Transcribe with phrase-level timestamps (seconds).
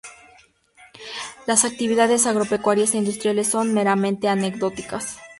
[1.45, 5.19] Las actividades agropecuarias e industriales son meramente anecdóticas.